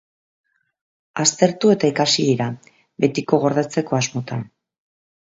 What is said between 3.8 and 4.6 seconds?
asmotan.